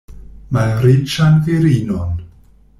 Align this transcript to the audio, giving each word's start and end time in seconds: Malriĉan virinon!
Malriĉan 0.57 1.37
virinon! 1.51 2.19